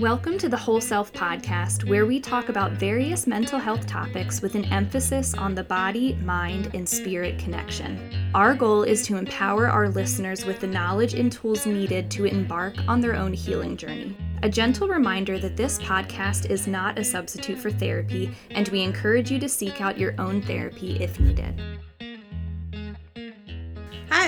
[0.00, 4.54] Welcome to the Whole Self Podcast, where we talk about various mental health topics with
[4.54, 8.10] an emphasis on the body, mind, and spirit connection.
[8.34, 12.76] Our goal is to empower our listeners with the knowledge and tools needed to embark
[12.88, 14.16] on their own healing journey.
[14.42, 19.30] A gentle reminder that this podcast is not a substitute for therapy, and we encourage
[19.30, 21.60] you to seek out your own therapy if needed.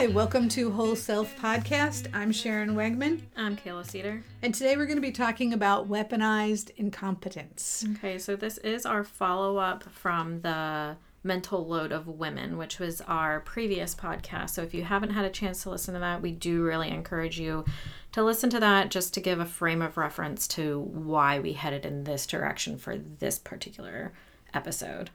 [0.03, 2.09] Hi, welcome to Whole Self Podcast.
[2.13, 4.25] I'm Sharon Wegman, I'm Kayla Cedar.
[4.43, 7.85] and today we're going to be talking about weaponized incompetence.
[7.93, 13.01] Okay, so this is our follow up from the mental load of women, which was
[13.03, 14.51] our previous podcast.
[14.51, 17.39] So if you haven't had a chance to listen to that, we do really encourage
[17.39, 17.65] you
[18.11, 21.87] to listen to that just to give a frame of reference to why we headed
[21.87, 24.13] in this direction for this particular
[24.53, 25.11] episode.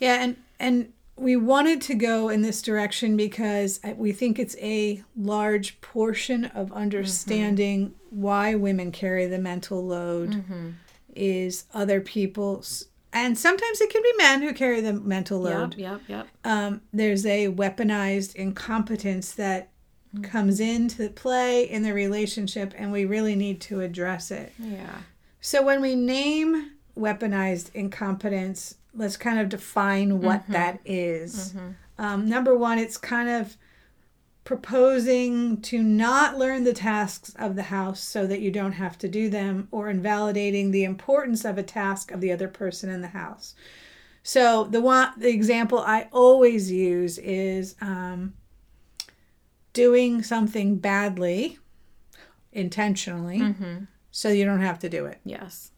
[0.00, 5.02] Yeah, and and we wanted to go in this direction because we think it's a
[5.16, 6.78] large portion of mm-hmm.
[6.78, 10.70] understanding why women carry the mental load mm-hmm.
[11.14, 15.74] is other people's and sometimes it can be men who carry the mental load.
[15.76, 16.28] Yep, yep, yep.
[16.44, 19.70] um, there's a weaponized incompetence that
[20.14, 20.24] mm-hmm.
[20.24, 24.52] comes into play in the relationship, and we really need to address it.
[24.58, 24.98] Yeah.
[25.40, 31.54] So, when we name weaponized incompetence, let's kind of define what that is.
[31.98, 33.56] Um, number one, it's kind of
[34.44, 39.08] proposing to not learn the tasks of the house so that you don't have to
[39.08, 43.08] do them, or invalidating the importance of a task of the other person in the
[43.08, 43.54] house.
[44.22, 48.34] So the one the example I always use is um,
[49.72, 51.58] doing something badly,
[52.52, 53.54] intentionally,
[54.10, 55.20] so you don't have to do it.
[55.24, 55.72] Yes.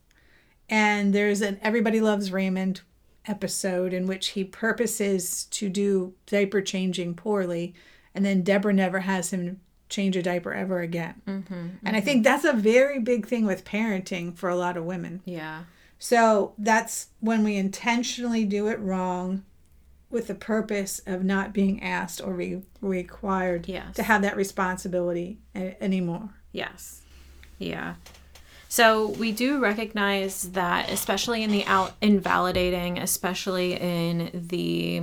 [0.69, 2.83] And there's an Everybody Loves Raymond
[3.31, 7.75] episode in which he purposes to do diaper changing poorly,
[8.15, 11.21] and then Deborah never has him change a diaper ever again.
[11.27, 14.85] Mm-hmm, and I think that's a very big thing with parenting for a lot of
[14.85, 15.21] women.
[15.25, 15.65] Yeah.
[15.99, 19.45] So that's when we intentionally do it wrong
[20.11, 23.95] with the purpose of not being asked or re- required Yes.
[23.97, 26.31] to have that responsibility a- anymore.
[26.53, 27.03] Yes.
[27.59, 27.95] Yeah.
[28.71, 35.03] So we do recognize that, especially in the out invalidating, especially in the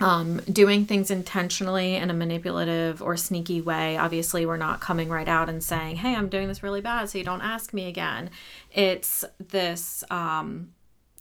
[0.00, 3.96] um, doing things intentionally in a manipulative or sneaky way.
[3.96, 7.16] Obviously, we're not coming right out and saying, "Hey, I'm doing this really bad, so
[7.16, 8.28] you don't ask me again."
[8.72, 10.72] It's this um,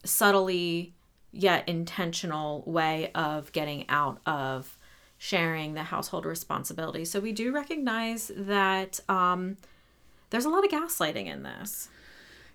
[0.04, 0.96] subtly
[1.32, 4.76] yet intentional way of getting out of
[5.20, 7.06] sharing the household responsibility.
[7.06, 9.58] So we do recognize that um,
[10.34, 11.90] there's a lot of gaslighting in this.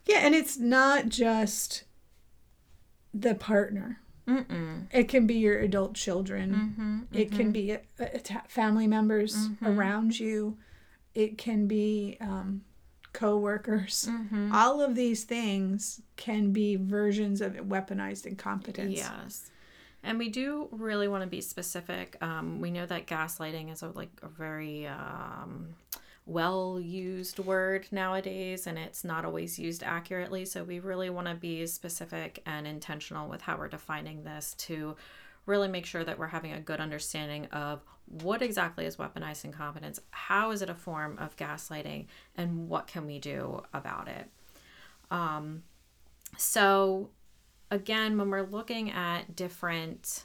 [0.05, 1.85] Yeah, and it's not just
[3.15, 4.01] the partner.
[4.27, 4.89] Mm-mm.
[4.93, 7.07] It can be your adult children.
[7.13, 10.59] It can be a, a ta- family members around you.
[11.15, 12.63] It can be um,
[13.13, 14.09] co-workers.
[14.53, 18.97] All of these things can be versions of weaponized incompetence.
[18.97, 19.51] Yes.
[20.03, 22.17] And we do really want to be specific.
[22.21, 25.75] Um, we know that gaslighting is a, like a very um,
[26.29, 30.45] well used word nowadays, and it's not always used accurately.
[30.45, 34.95] So we really want to be specific and intentional with how we're defining this to
[35.47, 39.99] really make sure that we're having a good understanding of what exactly is weaponized incompetence,
[40.11, 42.07] how is it a form of gaslighting,
[42.37, 44.29] and what can we do about it.
[45.11, 45.63] Um,
[46.37, 47.09] so
[47.71, 50.25] again, when we're looking at different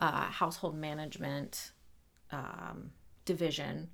[0.00, 1.70] uh, household management
[2.32, 2.90] um,
[3.24, 3.90] division,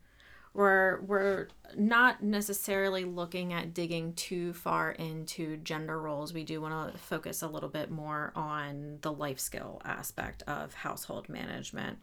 [0.56, 6.32] we're we're not necessarily looking at digging too far into gender roles.
[6.32, 10.72] We do want to focus a little bit more on the life skill aspect of
[10.72, 11.98] household management.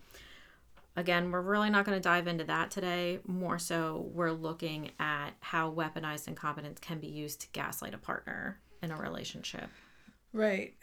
[0.95, 3.19] Again, we're really not going to dive into that today.
[3.25, 8.59] More so, we're looking at how weaponized incompetence can be used to gaslight a partner
[8.83, 9.69] in a relationship.
[10.31, 10.75] Right.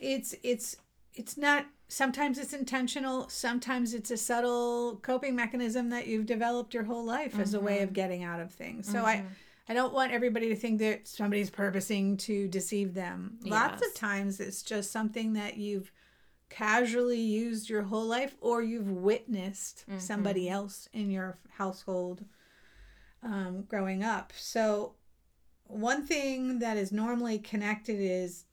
[0.00, 0.76] It's it's
[1.14, 6.84] it's not sometimes it's intentional, sometimes it's a subtle coping mechanism that you've developed your
[6.84, 7.84] whole life as a way mm-hmm.
[7.84, 8.90] of getting out of things.
[8.90, 9.26] So I mm-hmm.
[9.68, 13.38] I don't want everybody to think that somebody's purposing to deceive them.
[13.44, 15.92] Lots of times it's just something that you've
[16.48, 20.00] casually used your whole life or you've witnessed mm-hmm.
[20.00, 22.24] somebody else in your household
[23.22, 24.32] um, growing up.
[24.36, 24.94] So
[25.64, 28.46] one thing that is normally connected is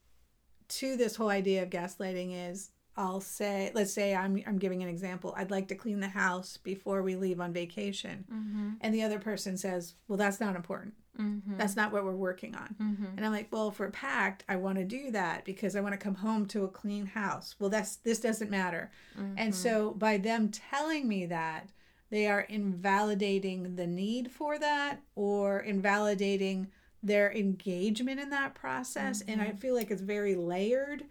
[0.70, 4.90] to this whole idea of gaslighting is I'll say let's say I'm I'm giving an
[4.90, 5.34] example.
[5.38, 8.26] I'd like to clean the house before we leave on vacation.
[8.32, 8.70] Mm-hmm.
[8.82, 10.96] And the other person says, "Well, that's not important.
[11.20, 11.58] Mm-hmm.
[11.58, 13.06] That's not what we're working on." Mm-hmm.
[13.16, 16.00] And I'm like, "Well, we're packed, I want to do that because I want to
[16.00, 18.92] come home to a clean house." Well, that's this doesn't matter.
[19.36, 21.70] And so by them telling me that,
[22.10, 26.68] they are invalidating the need for that or invalidating
[27.04, 29.22] their engagement in that process.
[29.22, 29.32] Mm-hmm.
[29.32, 31.06] And I feel like it's very layered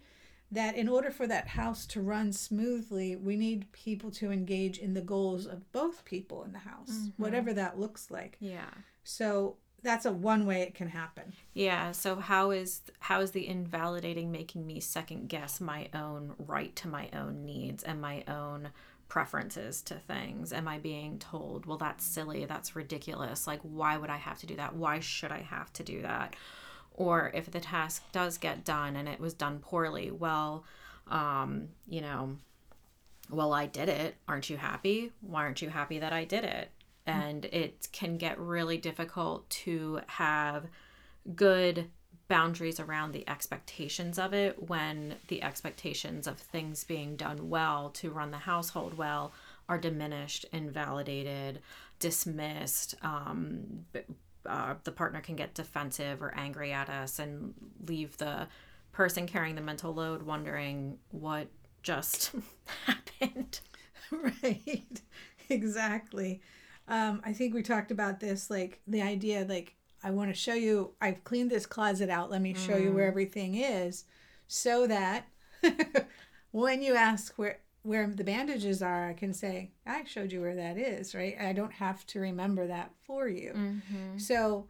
[0.51, 4.93] that in order for that house to run smoothly, we need people to engage in
[4.93, 7.21] the goals of both people in the house, mm-hmm.
[7.21, 8.37] whatever that looks like.
[8.39, 8.69] Yeah.
[9.03, 11.33] So that's a one way it can happen.
[11.53, 11.91] Yeah.
[11.91, 16.87] So how is how is the invalidating making me second guess my own right to
[16.87, 18.69] my own needs and my own
[19.07, 20.51] preferences to things?
[20.53, 23.47] Am I being told, well, that's silly, that's ridiculous?
[23.47, 24.75] Like, why would I have to do that?
[24.75, 26.35] Why should I have to do that?
[26.91, 30.65] Or if the task does get done and it was done poorly, well,
[31.07, 32.37] um, you know,
[33.29, 34.15] well, I did it.
[34.27, 35.11] Aren't you happy?
[35.21, 36.71] Why aren't you happy that I did it?
[37.05, 40.65] And it can get really difficult to have
[41.35, 41.89] good
[42.27, 48.11] boundaries around the expectations of it when the expectations of things being done well to
[48.11, 49.31] run the household well
[49.69, 51.59] are diminished, invalidated,
[51.99, 52.95] dismissed.
[53.01, 53.85] Um,
[54.45, 57.53] uh, the partner can get defensive or angry at us and
[57.85, 58.47] leave the
[58.91, 61.47] person carrying the mental load wondering what
[61.83, 62.31] just
[62.85, 63.59] happened.
[64.09, 65.01] Right.
[65.49, 66.41] exactly.
[66.87, 69.75] Um, I think we talked about this, like the idea, like
[70.07, 72.31] I want to show you, I've cleaned this closet out.
[72.31, 72.83] Let me show mm.
[72.85, 73.09] you where mm.
[73.09, 74.05] everything is
[74.47, 75.27] so that
[76.51, 80.55] when you ask where, where the bandages are, I can say, I showed you where
[80.55, 81.35] that is, right?
[81.37, 83.51] I don't have to remember that for you.
[83.53, 84.17] Mm-hmm.
[84.17, 84.67] So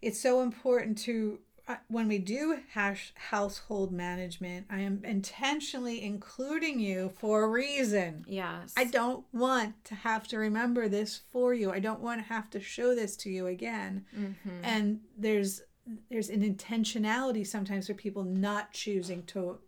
[0.00, 1.40] it's so important to
[1.88, 8.24] when we do hash household management, I am intentionally including you for a reason.
[8.26, 8.72] Yes.
[8.76, 11.70] I don't want to have to remember this for you.
[11.70, 14.06] I don't want to have to show this to you again.
[14.16, 14.60] Mm-hmm.
[14.62, 15.62] And there's
[16.10, 19.58] there's an intentionality sometimes for people not choosing to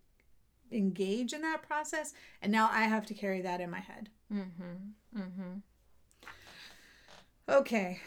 [0.70, 2.12] engage in that process,
[2.43, 4.11] and now I have to carry that in my head.
[4.32, 5.19] Mm-hmm.
[5.19, 5.58] Mm-hmm.
[7.49, 8.00] Okay.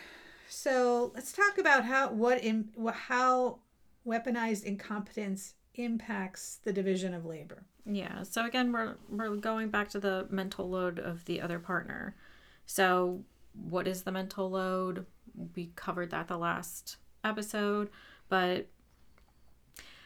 [0.48, 3.60] So let's talk about how what in how
[4.06, 7.66] weaponized incompetence impacts the division of labor.
[7.86, 8.24] Yeah.
[8.24, 12.16] So again, we're we're going back to the mental load of the other partner.
[12.66, 13.24] So
[13.54, 15.06] what is the mental load?
[15.56, 17.90] We covered that the last episode,
[18.30, 18.68] but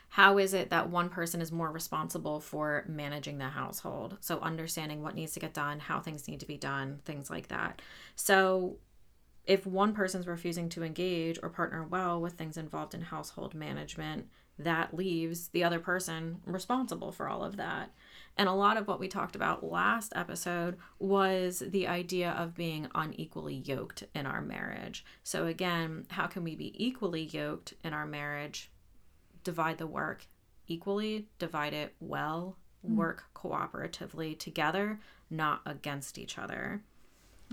[0.09, 4.17] how is it that one person is more responsible for managing the household?
[4.21, 7.49] So understanding what needs to get done, how things need to be done, things like
[7.49, 7.81] that.
[8.15, 8.77] So
[9.47, 14.27] if one person's refusing to engage or partner well with things involved in household management,
[14.59, 17.91] that leaves the other person responsible for all of that.
[18.35, 22.87] And a lot of what we talked about last episode was the idea of being
[22.93, 25.05] unequally yoked in our marriage.
[25.23, 28.69] So, again, how can we be equally yoked in our marriage?
[29.43, 30.27] Divide the work
[30.67, 32.95] equally, divide it well, mm.
[32.95, 36.83] work cooperatively together, not against each other.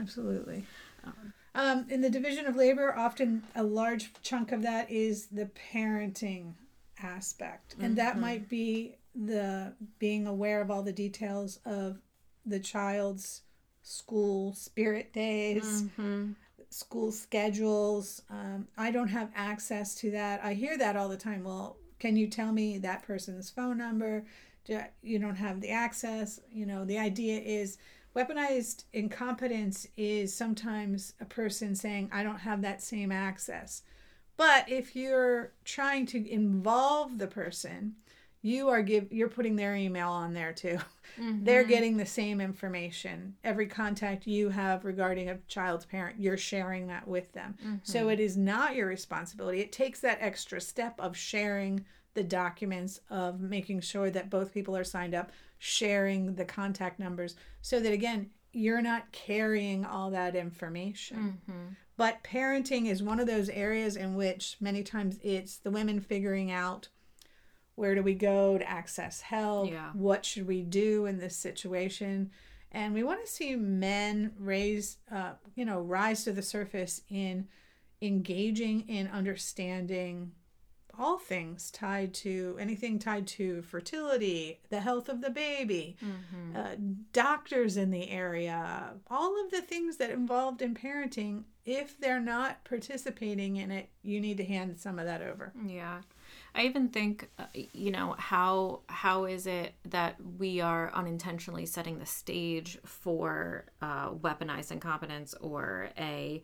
[0.01, 0.65] Absolutely.
[1.05, 5.49] Um, um, in the division of labor, often a large chunk of that is the
[5.73, 6.55] parenting
[7.03, 7.95] aspect, and mm-hmm.
[7.97, 11.99] that might be the being aware of all the details of
[12.45, 13.43] the child's
[13.83, 16.33] school spirit days, mm-hmm.
[16.71, 18.23] school schedules.
[18.31, 20.43] Um, I don't have access to that.
[20.43, 21.45] I hear that all the time.
[21.45, 24.25] Well, can you tell me that person's phone number?
[25.03, 26.41] You don't have the access.
[26.51, 27.79] You know, the idea is
[28.17, 33.83] Weaponized incompetence is sometimes a person saying, I don't have that same access.
[34.37, 37.95] But if you're trying to involve the person,
[38.43, 40.79] you are give you're putting their email on there too.
[41.21, 41.45] Mm-hmm.
[41.45, 43.37] They're getting the same information.
[43.45, 47.55] Every contact you have regarding a child's parent, you're sharing that with them.
[47.65, 47.77] Mm-hmm.
[47.85, 49.61] So it is not your responsibility.
[49.61, 54.77] It takes that extra step of sharing the documents of making sure that both people
[54.77, 55.31] are signed up
[55.65, 61.69] sharing the contact numbers so that again you're not carrying all that information mm-hmm.
[61.97, 66.53] but parenting is one of those areas in which many times it's the women figuring
[66.53, 66.89] out
[67.77, 69.89] where do we go to access help yeah.
[69.95, 72.31] what should we do in this situation
[72.71, 77.49] and we want to see men raise uh, you know rise to the surface in
[78.03, 80.31] engaging in understanding
[80.99, 86.57] all things tied to anything tied to fertility, the health of the baby, mm-hmm.
[86.57, 86.75] uh,
[87.13, 91.45] doctors in the area, all of the things that involved in parenting.
[91.65, 95.53] If they're not participating in it, you need to hand some of that over.
[95.67, 96.03] Yeah.
[96.55, 101.99] I even think, uh, you know, how how is it that we are unintentionally setting
[101.99, 106.43] the stage for uh, weaponized incompetence or a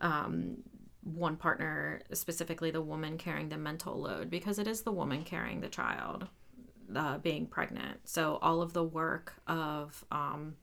[0.00, 0.56] um,
[1.04, 5.60] one partner, specifically the woman carrying the mental load, because it is the woman carrying
[5.60, 6.26] the child,
[6.94, 8.00] uh, being pregnant.
[8.04, 10.56] So all of the work of um,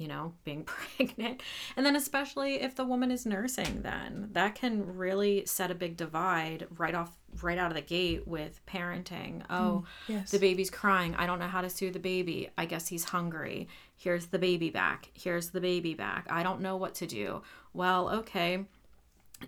[0.00, 1.42] you know, being pregnant.
[1.76, 5.96] And then, especially if the woman is nursing, then that can really set a big
[5.96, 9.42] divide right off, right out of the gate with parenting.
[9.50, 10.30] Oh, yes.
[10.30, 11.14] the baby's crying.
[11.16, 12.48] I don't know how to soothe the baby.
[12.56, 13.68] I guess he's hungry.
[13.94, 15.10] Here's the baby back.
[15.12, 16.26] Here's the baby back.
[16.30, 17.42] I don't know what to do.
[17.74, 18.64] Well, okay.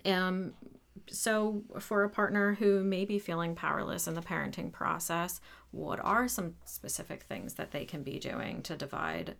[0.04, 0.54] Um,
[1.08, 6.28] so for a partner who may be feeling powerless in the parenting process, what are
[6.28, 9.36] some specific things that they can be doing to divide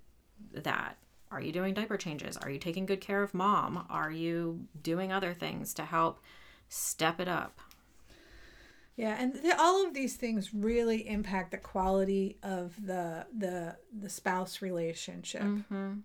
[0.52, 0.96] that?
[1.30, 2.36] Are you doing diaper changes?
[2.36, 3.86] Are you taking good care of mom?
[3.88, 6.20] Are you doing other things to help
[6.68, 7.58] step it up?
[8.96, 14.10] Yeah, and th- all of these things really impact the quality of the the the
[14.10, 15.42] spouse relationship.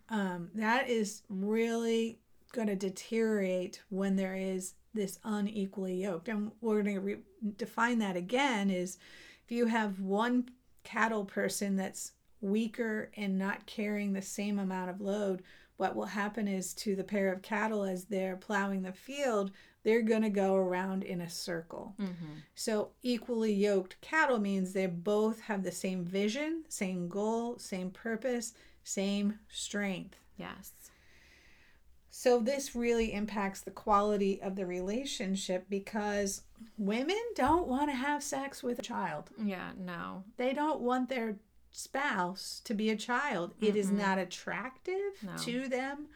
[0.10, 2.20] Um, that is really
[2.52, 7.18] going to deteriorate when there is this unequally yoked, and we're going to re-
[7.58, 8.70] define that again.
[8.70, 8.98] Is
[9.46, 10.50] if you have one
[10.84, 15.44] cattle person that's weaker and not carrying the same amount of load,
[15.78, 19.52] what will happen is to the pair of cattle as they're plowing the field,
[19.84, 21.96] they're going to go around in a circle.
[22.00, 22.40] Mm-hmm.
[22.56, 28.54] So, equally yoked cattle means they both have the same vision, same goal, same purpose,
[28.84, 30.18] same strength.
[30.38, 30.74] Yes.
[32.20, 36.42] So, this really impacts the quality of the relationship because
[36.76, 39.30] women don't want to have sex with a child.
[39.38, 40.24] Yeah, no.
[40.36, 41.36] They don't want their
[41.72, 43.54] spouse to be a child.
[43.62, 45.38] It is not attractive No.
[45.44, 46.08] to them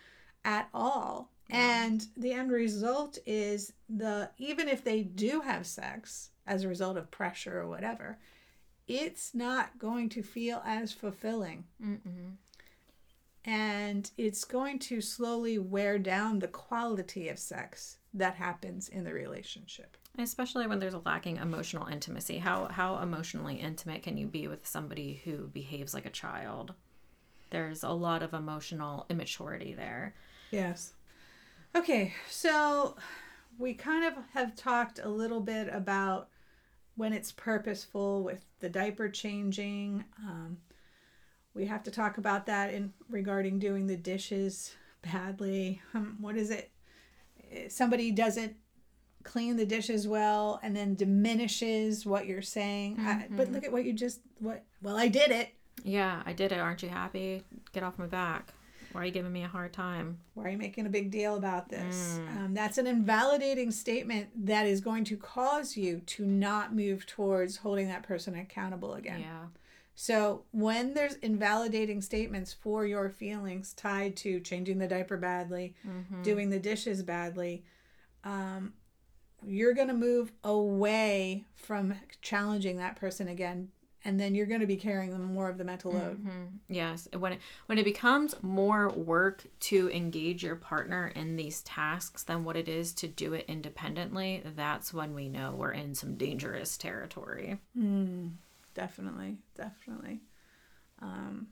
[0.43, 1.29] at all.
[1.51, 6.97] And the end result is the even if they do have sex as a result
[6.97, 8.17] of pressure or whatever,
[8.87, 11.65] it's not going to feel as fulfilling.
[11.79, 12.37] Mm-mm.
[13.45, 19.13] And it's going to slowly wear down the quality of sex that happens in the
[19.13, 19.97] relationship.
[20.17, 22.37] Especially when there's a lacking emotional intimacy.
[22.37, 26.73] How how emotionally intimate can you be with somebody who behaves like a child?
[27.49, 30.13] There's a lot of emotional immaturity there.
[30.51, 30.93] Yes.
[31.75, 32.97] Okay, so
[33.57, 36.27] we kind of have talked a little bit about
[36.95, 40.03] when it's purposeful with the diaper changing.
[40.19, 40.57] Um,
[41.53, 45.81] we have to talk about that in regarding doing the dishes badly.
[45.93, 46.71] Um, what is it?
[47.51, 48.55] Eh, Somebody doesn't
[49.23, 52.97] clean the dishes well and then diminishes what you're saying.
[52.99, 54.63] I, but look at what you just what.
[54.81, 55.49] Well, I did it.
[55.83, 56.59] Yeah, I did it.
[56.59, 57.43] Aren't you happy?
[57.73, 58.53] Get off my back.
[58.91, 60.17] Why are you giving me a hard time?
[60.33, 62.19] Why are you making a big deal about this?
[62.37, 67.57] Um, that's an invalidating statement that is going to cause you to not move towards
[67.57, 69.21] holding that person accountable again.
[69.21, 69.45] Yeah.
[69.95, 76.23] So, when there's invalidating statements for your feelings tied to changing the diaper badly, mm-hmm.
[76.23, 77.63] doing the dishes badly,
[78.23, 78.73] um,
[79.45, 83.69] you're going to move away from challenging that person again.
[84.03, 86.17] And then you're going to be carrying more of the mental load.
[86.17, 86.45] Mm-hmm.
[86.69, 92.23] Yes, when it, when it becomes more work to engage your partner in these tasks
[92.23, 96.15] than what it is to do it independently, that's when we know we're in some
[96.15, 97.59] dangerous territory.
[97.77, 98.29] Hmm.
[98.81, 100.21] Definitely, definitely.
[101.03, 101.47] Um,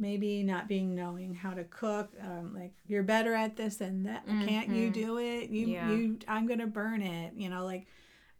[0.00, 2.10] maybe not being knowing how to cook.
[2.20, 4.26] Um, like you're better at this than that.
[4.26, 5.48] Can't you do it?
[5.50, 5.90] You, Yeah.
[5.92, 6.18] you.
[6.26, 7.34] I'm gonna burn it.
[7.36, 7.86] You know, like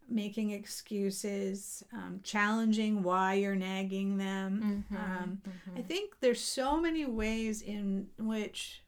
[0.09, 4.83] making excuses, um, challenging why you're nagging them.
[4.91, 5.41] Um,
[5.77, 8.83] I think there's so many ways in which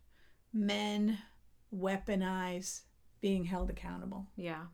[0.52, 1.18] men
[1.74, 2.82] weaponize
[3.22, 4.66] being held accountable, Yeah.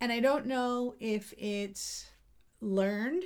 [0.00, 2.06] and I don't know if it's
[2.60, 3.24] learned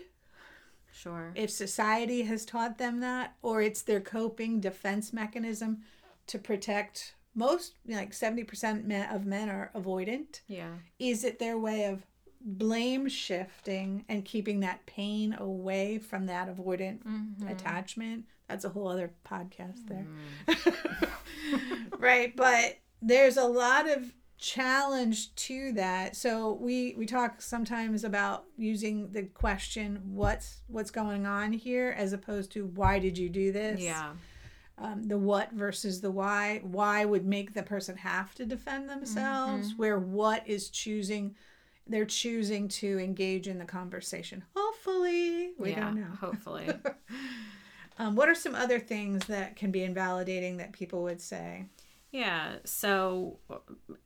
[0.93, 1.33] Sure.
[1.35, 5.79] if society has taught them that or it's their coping defense mechanism
[6.27, 10.75] to protect most like 70% men of men are avoidant Yeah.
[10.99, 12.07] is it their way of
[12.45, 17.49] blame shifting and keeping that pain away from that avoidant mm-hmm.
[17.49, 20.07] attachment that's a whole other podcast there
[20.47, 21.09] mm.
[21.99, 26.17] right but there's a lot of challenge to that.
[26.17, 32.13] So we we talk sometimes about using the question what's what's going on here as
[32.13, 33.81] opposed to why did you do this?
[33.81, 34.13] Yeah.
[34.79, 36.61] um, the what versus the why.
[36.65, 39.75] Why would make the person have to defend themselves?
[39.77, 41.37] Where what is choosing
[41.87, 44.45] they're choosing to engage in the conversation.
[44.57, 45.53] Hopefully.
[45.59, 45.81] We yeah.
[45.81, 46.17] don't know.
[46.21, 46.69] Hopefully.
[47.99, 51.67] um, what are some other things that can be invalidating that people would say
[52.13, 53.39] Yeah, so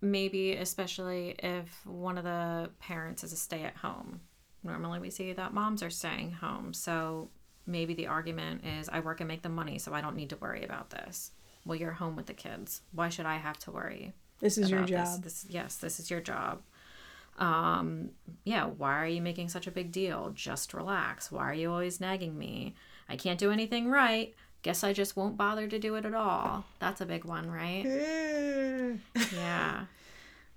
[0.00, 4.20] maybe especially if one of the parents is a stay at home.
[4.62, 6.72] Normally we see that moms are staying home.
[6.72, 7.30] So
[7.66, 10.36] maybe the argument is I work and make the money, so I don't need to
[10.36, 11.32] worry about this.
[11.64, 12.82] Well, you're home with the kids.
[12.92, 14.14] Why should I have to worry?
[14.40, 15.14] this is your about this?
[15.14, 16.62] job This, yes, this is your job.
[17.38, 18.10] Um,
[18.44, 20.30] yeah, why are you making such a big deal?
[20.34, 21.30] Just relax.
[21.30, 22.74] Why are you always nagging me?
[23.08, 24.34] I can't do anything right.
[24.66, 26.64] Guess I just won't bother to do it at all.
[26.80, 27.84] That's a big one, right?
[29.32, 29.84] yeah.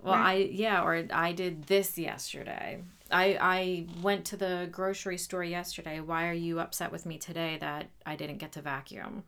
[0.02, 0.30] Well, right.
[0.30, 2.82] I yeah, or I did this yesterday.
[3.12, 6.00] I I went to the grocery store yesterday.
[6.00, 9.22] Why are you upset with me today that I didn't get to vacuum?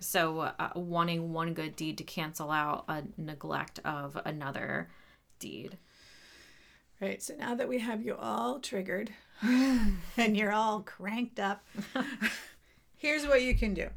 [0.00, 4.88] So uh, wanting one good deed to cancel out a neglect of another
[5.38, 5.76] deed.
[6.98, 7.22] Right.
[7.22, 11.62] So now that we have you all triggered and you're all cranked up,
[13.02, 13.88] here's what you can do.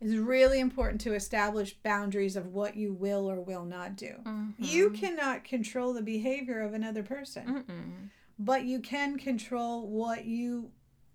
[0.00, 4.14] It's really important to establish boundaries of what you will or will not do.
[4.24, 4.62] Mm-hmm.
[4.62, 7.64] You cannot control the behavior of another person.
[7.68, 8.08] Mm-mm.
[8.38, 10.70] But you can control what you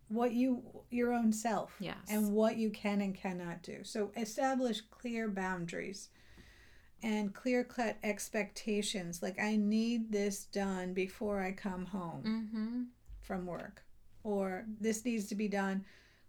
[0.09, 0.61] what you
[0.91, 1.95] your own self yes.
[2.09, 3.79] and what you can and cannot do.
[3.83, 6.09] So establish clear boundaries
[7.01, 9.23] and clear cut expectations.
[9.23, 12.81] Like I need this done before I come home mm-hmm.
[13.21, 13.83] from work,
[14.25, 15.85] or this needs to be done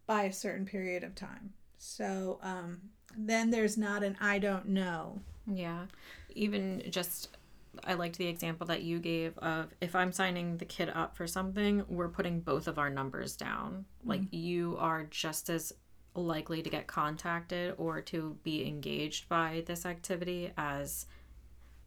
[0.06, 1.52] by a certain period of time.
[1.78, 2.80] So um,
[3.16, 5.20] then there's not an I don't know.
[5.46, 5.87] Yeah.
[6.34, 7.37] Even just,
[7.84, 11.26] I liked the example that you gave of if I'm signing the kid up for
[11.26, 13.84] something, we're putting both of our numbers down.
[14.00, 14.08] Mm-hmm.
[14.08, 15.73] Like you are just as
[16.14, 21.06] likely to get contacted or to be engaged by this activity as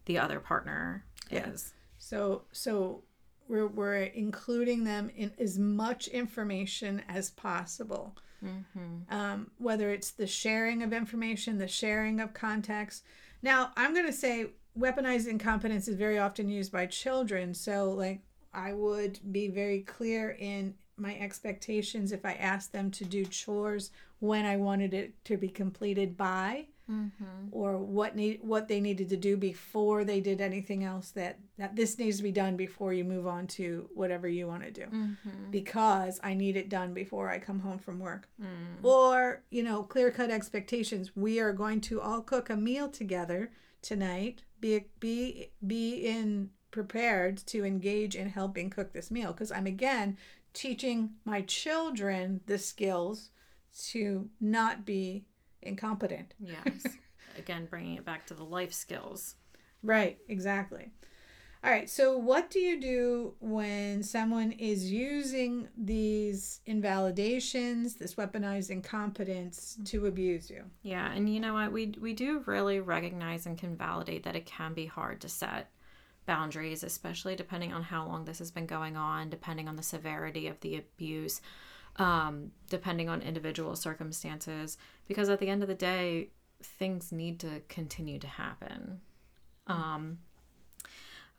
[0.04, 1.48] the other partner yeah.
[1.48, 1.72] is.
[1.98, 3.02] So, so
[3.48, 8.16] we're, we're including them in as much information as possible.
[8.44, 9.12] Mm-hmm.
[9.14, 13.04] Um, whether it's the sharing of information, the sharing of context.
[13.42, 17.52] Now, I'm going to say weaponized incompetence is very often used by children.
[17.52, 18.20] So, like,
[18.54, 23.90] I would be very clear in my expectations if I asked them to do chores
[24.20, 27.48] when I wanted it to be completed by mm-hmm.
[27.50, 31.76] or what need what they needed to do before they did anything else that that
[31.76, 34.82] this needs to be done before you move on to whatever you want to do
[34.82, 35.50] mm-hmm.
[35.50, 38.82] because I need it done before I come home from work mm.
[38.82, 43.50] or you know clear cut expectations we are going to all cook a meal together
[43.82, 49.66] tonight be be be in prepared to engage in helping cook this meal because I'm
[49.66, 50.16] again
[50.52, 53.30] teaching my children the skills
[53.90, 55.24] to not be
[55.62, 56.34] incompetent.
[56.38, 56.86] Yes.
[57.38, 59.36] Again, bringing it back to the life skills.
[59.82, 60.90] Right, exactly.
[61.64, 68.70] All right, so what do you do when someone is using these invalidations, this weaponized
[68.70, 70.62] incompetence to abuse you?
[70.82, 71.72] Yeah, and you know what?
[71.72, 75.70] We we do really recognize and can validate that it can be hard to set
[76.26, 80.46] boundaries, especially depending on how long this has been going on, depending on the severity
[80.46, 81.40] of the abuse
[81.98, 86.30] um, depending on individual circumstances, because at the end of the day,
[86.62, 89.00] things need to continue to happen.
[89.66, 90.18] Um,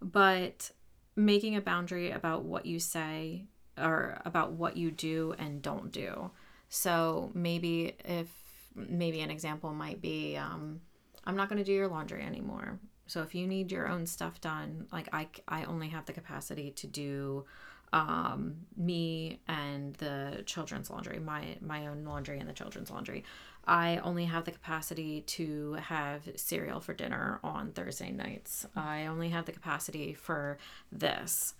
[0.02, 0.72] but
[1.16, 3.46] making a boundary about what you say
[3.78, 6.32] or about what you do and don't do.
[6.70, 8.28] So maybe if
[8.76, 10.82] maybe an example might be um,
[11.26, 12.80] I'm not going to do your laundry anymore.
[13.08, 16.72] So if you need your own stuff done, like I, I only have the capacity
[16.72, 17.46] to do
[17.94, 23.24] um, me and the children's laundry, my my own laundry and the children's laundry.
[23.66, 28.66] I only have the capacity to have cereal for dinner on Thursday nights.
[28.76, 30.58] I only have the capacity for
[30.92, 31.54] this.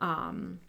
[0.00, 0.60] Um,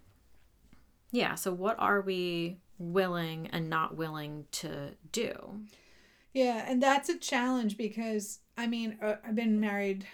[1.11, 5.61] yeah, so what are we willing and not willing to do?
[6.33, 10.05] Yeah, and that's a challenge because I mean, uh, I've been married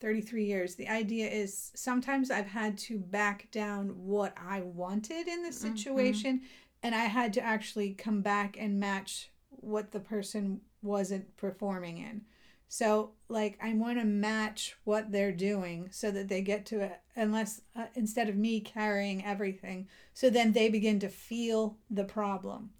[0.00, 0.74] 33 years.
[0.74, 5.74] The idea is sometimes I've had to back down what I wanted in the mm-hmm.
[5.74, 6.46] situation mm-hmm.
[6.82, 12.22] and I had to actually come back and match what the person wasn't performing in.
[12.68, 17.00] So, like, I want to match what they're doing so that they get to it,
[17.14, 19.86] unless uh, instead of me carrying everything.
[20.12, 22.70] So then they begin to feel the problem.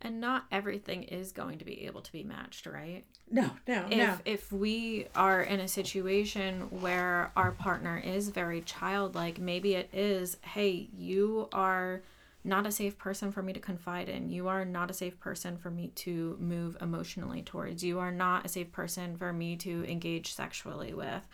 [0.00, 3.04] And not everything is going to be able to be matched, right?
[3.30, 4.18] No, no, if, no.
[4.24, 10.36] If we are in a situation where our partner is very childlike, maybe it is,
[10.42, 12.02] hey, you are
[12.44, 14.30] not a safe person for me to confide in.
[14.30, 17.82] You are not a safe person for me to move emotionally towards.
[17.82, 21.26] You are not a safe person for me to engage sexually with.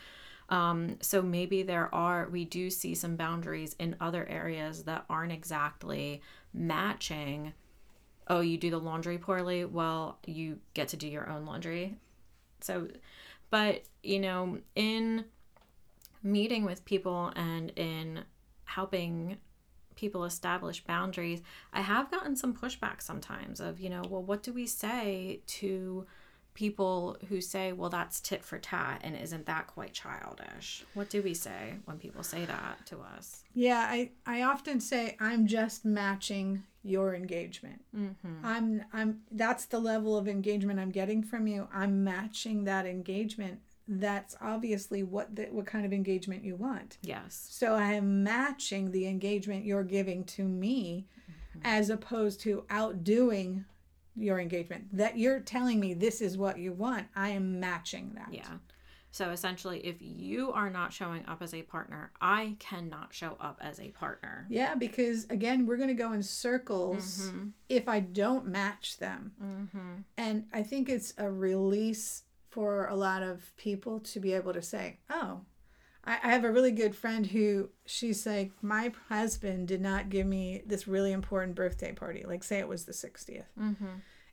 [0.48, 5.32] Um, so maybe there are, we do see some boundaries in other areas that aren't
[5.32, 6.22] exactly
[6.52, 7.52] matching
[8.28, 11.96] oh, you do the laundry poorly, well, you get to do your own laundry.
[12.60, 12.88] So,
[13.50, 15.26] but, you know, in
[16.22, 18.24] meeting with people and in
[18.64, 19.36] helping
[19.96, 24.52] people establish boundaries, I have gotten some pushback sometimes of, you know, well, what do
[24.52, 26.06] we say to
[26.54, 30.84] people who say, well, that's tit for tat and isn't that quite childish?
[30.94, 33.42] What do we say when people say that to us?
[33.54, 37.82] Yeah, I, I often say I'm just matching your engagement.
[37.96, 38.44] Mm-hmm.
[38.44, 41.66] I'm I'm that's the level of engagement I'm getting from you.
[41.72, 43.60] I'm matching that engagement.
[43.88, 46.98] That's obviously what the, what kind of engagement you want.
[47.02, 47.48] Yes.
[47.50, 51.06] So I am matching the engagement you're giving to me
[51.64, 53.64] as opposed to outdoing
[54.16, 54.86] your engagement.
[54.92, 57.06] That you're telling me this is what you want.
[57.16, 58.32] I am matching that.
[58.32, 58.58] Yeah.
[59.10, 63.60] So essentially, if you are not showing up as a partner, I cannot show up
[63.60, 64.44] as a partner.
[64.50, 67.30] Yeah, because again, we're going to go in circles
[67.68, 69.30] if I don't match them.
[69.40, 69.94] Mm-hmm.
[70.16, 74.62] And I think it's a release for a lot of people to be able to
[74.62, 75.42] say, oh,
[76.06, 80.26] I, I have a really good friend who she's like, my husband did not give
[80.26, 82.24] me this really important birthday party.
[82.26, 83.44] Like, say it was the 60th.
[83.60, 83.86] Mm-hmm.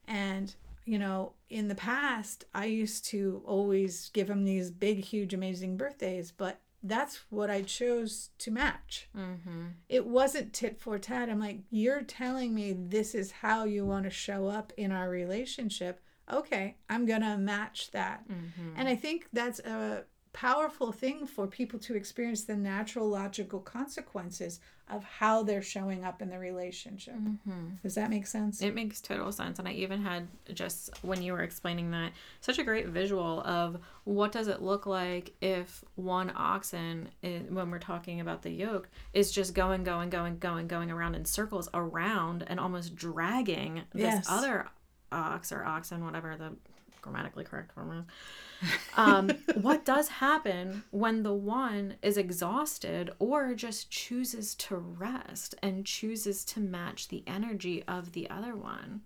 [0.07, 0.55] And,
[0.86, 5.77] you know, in the past, I used to always give him these big, huge, amazing
[5.77, 9.07] birthdays, but that's what I chose to match.
[9.15, 9.65] Mm-hmm.
[9.88, 11.29] It wasn't tit for tat.
[11.29, 15.10] I'm like, you're telling me this is how you want to show up in our
[15.10, 15.99] relationship.
[16.31, 18.27] Okay, I'm going to match that.
[18.27, 18.73] Mm-hmm.
[18.77, 24.59] And I think that's a powerful thing for people to experience the natural logical consequences
[24.89, 27.15] of how they're showing up in the relationship.
[27.15, 27.75] Mm-hmm.
[27.81, 28.61] Does that make sense?
[28.61, 29.57] It makes total sense.
[29.59, 33.77] And I even had just when you were explaining that, such a great visual of
[34.03, 38.89] what does it look like if one oxen, i- when we're talking about the yoke,
[39.13, 44.01] is just going, going, going, going, going around in circles around and almost dragging this
[44.03, 44.25] Yes.
[44.29, 44.67] other
[45.11, 46.53] ox or oxen, whatever the
[47.01, 48.69] grammatically correct form is.
[48.97, 49.29] Um,
[49.61, 56.45] what does happen when the one is exhausted or just chooses to rest and chooses
[56.45, 59.01] to match the energy of the other one?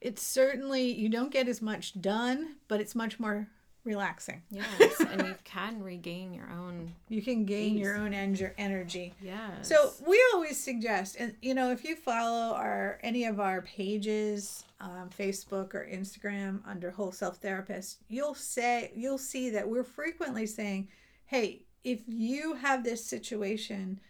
[0.00, 3.48] It's certainly, you don't get as much done, but it's much more
[3.84, 4.42] relaxing.
[4.50, 6.92] Yes, and you can regain your own.
[7.08, 9.14] You can gain your own en- energy.
[9.22, 9.68] Yes.
[9.68, 14.64] So we always suggest, and you know, if you follow our any of our pages,
[14.80, 20.46] um, Facebook or Instagram under Whole Self Therapist, you'll say you'll see that we're frequently
[20.46, 20.88] saying,
[21.26, 24.00] "Hey, if you have this situation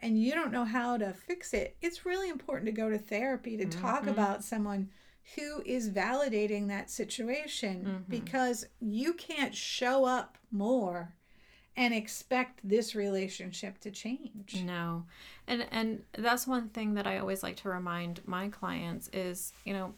[0.00, 3.56] and you don't know how to fix it, it's really important to go to therapy
[3.56, 4.90] to talk about someone."
[5.34, 7.96] Who is validating that situation mm-hmm.
[8.08, 11.12] because you can't show up more
[11.76, 14.62] and expect this relationship to change.
[14.64, 15.04] No.
[15.46, 19.74] And and that's one thing that I always like to remind my clients is, you
[19.74, 19.94] know,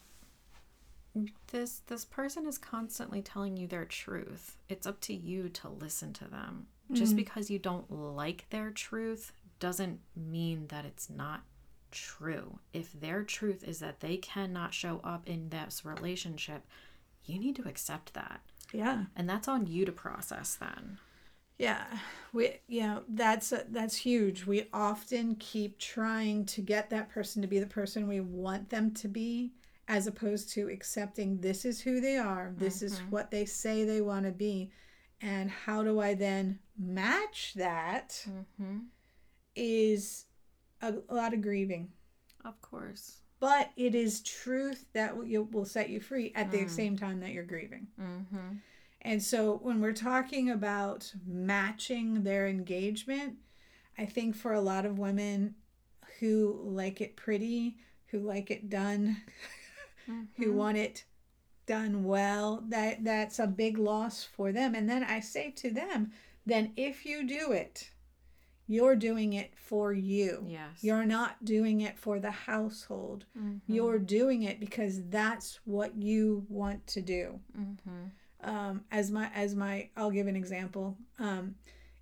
[1.51, 4.57] this this person is constantly telling you their truth.
[4.67, 6.67] It's up to you to listen to them.
[6.91, 7.17] Just mm-hmm.
[7.17, 11.41] because you don't like their truth doesn't mean that it's not
[11.91, 12.59] true.
[12.73, 16.65] If their truth is that they cannot show up in this relationship,
[17.25, 18.41] you need to accept that.
[18.73, 19.05] Yeah.
[19.15, 20.99] And that's on you to process then.
[21.57, 21.85] Yeah.
[22.31, 24.45] We you know, that's that's huge.
[24.45, 28.93] We often keep trying to get that person to be the person we want them
[28.95, 29.51] to be
[29.87, 32.53] as opposed to accepting this is who they are.
[32.57, 34.71] This is what they say they want to be.
[35.21, 38.77] And how do I then match that Mm-hmm.
[39.55, 40.25] is
[40.81, 41.89] a, a lot of grieving.
[42.45, 43.17] Of course.
[43.39, 47.31] But it is truth that will, will set you free at the same time that
[47.31, 47.87] you're grieving.
[47.99, 48.57] Mm-hmm.
[49.01, 53.37] And so when we're talking about matching their engagement,
[53.97, 55.55] I think for a lot of women
[56.19, 59.21] who like it pretty, who like it done,
[60.35, 61.05] who want it
[61.65, 64.75] done well, that that's a big loss for them.
[64.75, 66.11] And then I say to them,
[66.45, 67.89] then if you do it,
[68.71, 70.45] you're doing it for you.
[70.47, 70.81] Yes.
[70.81, 73.25] You're not doing it for the household.
[73.35, 73.73] Mm-hmm.
[73.73, 78.49] You're doing it because that's what you want to do Mm-hmm.
[78.49, 80.97] um, as my as my I'll give an example.
[81.17, 81.55] Um,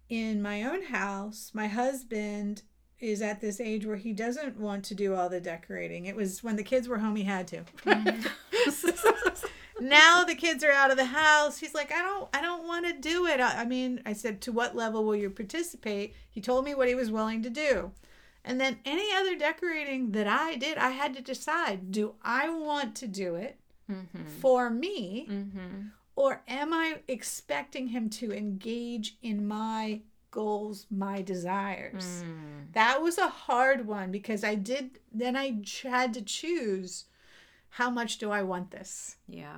[0.10, 2.64] in my own house, my husband
[3.00, 6.06] is at this age where he doesn't want to do all the decorating.
[6.06, 7.64] It was when the kids were home he had to.
[9.82, 11.58] now the kids are out of the house.
[11.60, 13.40] He's like, I don't I don't want to do it.
[13.40, 16.14] I, I mean, I said, to what level will you participate?
[16.30, 17.92] He told me what he was willing to do.
[18.46, 22.96] And then any other decorating that I did, I had to decide, do I want
[22.96, 23.60] to do it
[23.92, 24.26] Mm-hmm.
[24.42, 25.28] for me?
[25.30, 25.88] Mm-hmm.
[26.18, 32.24] Or am I expecting him to engage in my goals, my desires?
[32.26, 32.74] Mm.
[32.74, 37.06] That was a hard one because I did, then I had to choose
[37.70, 39.18] how much do I want this?
[39.28, 39.58] Yeah.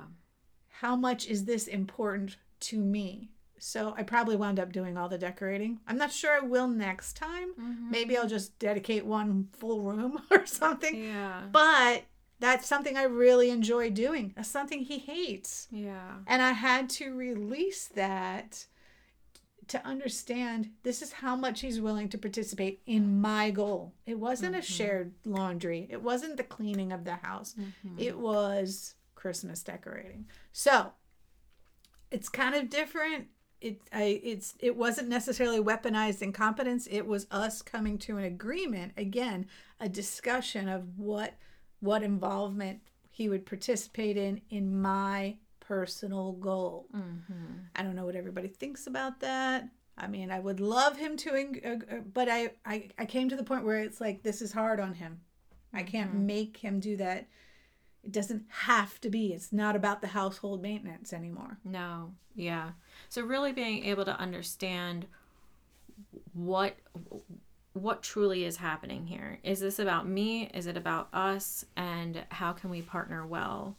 [0.68, 3.30] How much is this important to me?
[3.58, 5.80] So I probably wound up doing all the decorating.
[5.86, 7.50] I'm not sure I will next time.
[7.60, 7.90] Mm-hmm.
[7.90, 11.04] Maybe I'll just dedicate one full room or something.
[11.04, 11.42] Yeah.
[11.52, 12.04] But
[12.40, 14.32] that's something I really enjoy doing.
[14.34, 15.68] That's something he hates.
[15.70, 16.16] Yeah.
[16.26, 18.64] And I had to release that
[19.70, 23.94] to understand this is how much he's willing to participate in my goal.
[24.04, 24.72] It wasn't a mm-hmm.
[24.72, 27.98] shared laundry, it wasn't the cleaning of the house, mm-hmm.
[27.98, 30.26] it was Christmas decorating.
[30.52, 30.92] So
[32.10, 33.28] it's kind of different.
[33.60, 36.88] It I it's it wasn't necessarily weaponized incompetence.
[36.90, 39.46] It was us coming to an agreement again,
[39.78, 41.34] a discussion of what
[41.78, 45.36] what involvement he would participate in in my
[45.70, 46.88] personal goal.
[47.76, 49.68] I don't know what everybody thinks about that.
[49.96, 53.36] I mean, I would love him to, uh, uh, but I, I, I came to
[53.36, 55.20] the point where it's like this is hard on him.
[55.72, 57.28] I can't make him do that.
[58.02, 59.32] It doesn't have to be.
[59.32, 61.58] It's not about the household maintenance anymore.
[61.64, 62.14] No.
[62.34, 62.70] Yeah.
[63.08, 65.06] So really being able to understand
[66.32, 66.74] what
[67.74, 69.38] what truly is happening here.
[69.44, 70.50] Is this about me?
[70.52, 71.64] Is it about us?
[71.76, 73.76] And how can we partner well?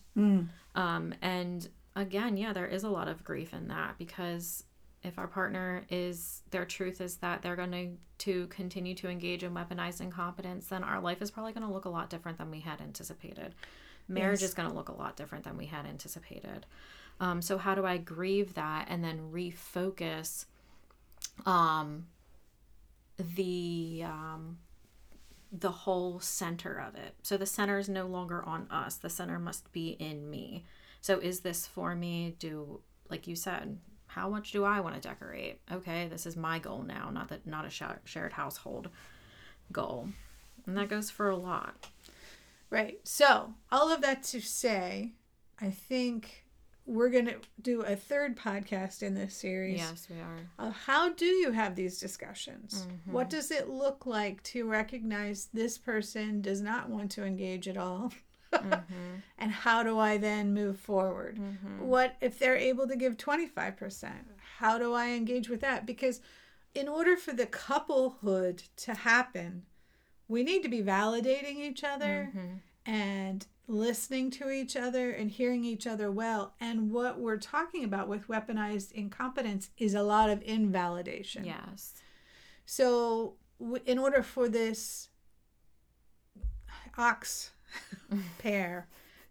[0.76, 4.64] Um, and again, yeah, there is a lot of grief in that because
[5.04, 9.54] if our partner is their truth is that they're going to continue to engage in
[9.54, 12.60] weaponized incompetence, then our life is probably going to look a lot different than we
[12.60, 13.56] had anticipated.
[14.08, 16.66] Marriage is going to look a lot different than we had anticipated.
[17.20, 20.46] Um, so how do I grieve that and then refocus
[21.46, 22.08] um,
[23.36, 24.58] the um,
[25.52, 27.16] the whole center of it?
[27.24, 28.96] So the center is no longer on us.
[28.96, 30.66] The center must be in me.
[31.02, 32.36] So is this for me?
[32.40, 35.60] Do like you said, how much do I want to decorate?
[35.72, 38.90] Okay, this is my goal now, not that not a sha- shared household
[39.72, 40.10] goal,
[40.66, 41.88] and that goes for a lot.
[42.70, 43.00] Right.
[43.04, 45.12] So, all of that to say,
[45.60, 46.46] I think
[46.86, 49.80] we're going to do a third podcast in this series.
[49.80, 50.68] Yes, we are.
[50.68, 52.88] of how do you have these discussions?
[52.88, 53.12] Mm-hmm.
[53.12, 57.78] What does it look like to recognize this person does not want to engage at
[57.78, 58.12] all?
[58.54, 59.16] Mm-hmm.
[59.38, 61.38] and how do I then move forward?
[61.38, 61.86] Mm-hmm.
[61.86, 64.12] What if they're able to give 25%?
[64.58, 65.86] How do I engage with that?
[65.86, 66.22] Because
[66.74, 69.64] in order for the couplehood to happen,
[70.28, 72.56] we need to be validating each other mm-hmm.
[72.86, 76.54] and listening to each other and hearing each other well.
[76.60, 81.46] And what we're talking about with weaponized incompetence is a lot of invalidation.
[81.46, 81.94] Yes.
[82.66, 85.10] So, w- in order for this
[86.98, 87.52] ox
[88.40, 88.88] pair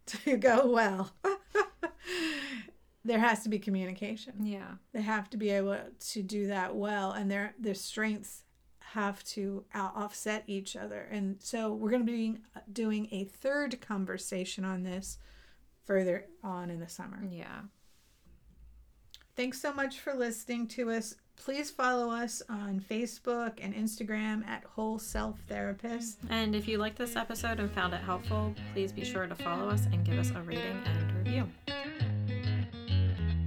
[0.07, 1.12] to go well,
[3.05, 4.44] there has to be communication.
[4.44, 4.72] Yeah.
[4.92, 8.42] They have to be able to do that well, and their their strengths
[8.81, 11.07] have to out- offset each other.
[11.11, 12.38] And so, we're going to be
[12.72, 15.18] doing a third conversation on this
[15.85, 17.22] further on in the summer.
[17.29, 17.62] Yeah.
[19.37, 21.14] Thanks so much for listening to us.
[21.37, 26.19] Please follow us on Facebook and Instagram at Whole Self Therapist.
[26.29, 29.69] And if you liked this episode and found it helpful, please be sure to follow
[29.69, 31.47] us and give us a rating and review.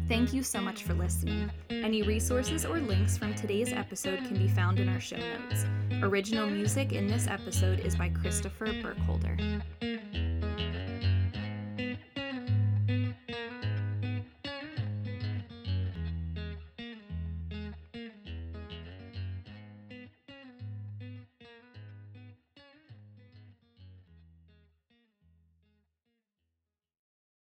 [0.07, 1.49] Thank you so much for listening.
[1.69, 5.65] Any resources or links from today's episode can be found in our show notes.
[6.01, 9.37] Original music in this episode is by Christopher Burkholder.